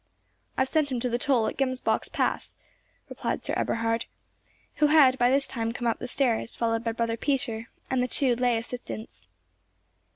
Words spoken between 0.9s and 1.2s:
him to the